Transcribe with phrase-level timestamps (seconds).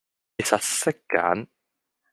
[0.39, 1.45] 你實識揀